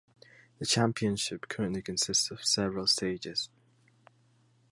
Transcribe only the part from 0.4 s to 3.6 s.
The Championship currently consists of several stages.